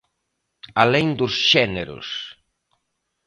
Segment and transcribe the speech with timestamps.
[0.83, 2.07] Alén dos xéneros.